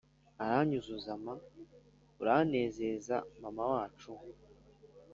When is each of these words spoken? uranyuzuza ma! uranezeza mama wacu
uranyuzuza 0.41 1.11
ma! 1.23 1.35
uranezeza 2.21 3.15
mama 3.41 3.63
wacu 3.71 4.11